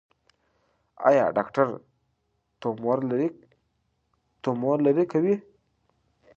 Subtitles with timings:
[1.09, 1.67] ایا ډاکټر
[4.41, 5.35] تومور لرې کوي؟